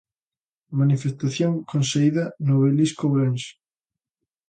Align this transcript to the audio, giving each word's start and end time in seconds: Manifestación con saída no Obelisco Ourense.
Manifestación 0.81 1.53
con 1.69 1.81
saída 1.91 2.23
no 2.45 2.53
Obelisco 2.59 3.03
Ourense. 3.11 3.51